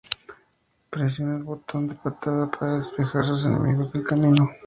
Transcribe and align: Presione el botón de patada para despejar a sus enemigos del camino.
Presione 0.89 1.37
el 1.37 1.43
botón 1.43 1.85
de 1.85 1.93
patada 1.93 2.49
para 2.49 2.77
despejar 2.77 3.21
a 3.21 3.25
sus 3.25 3.45
enemigos 3.45 3.93
del 3.93 4.03
camino. 4.03 4.49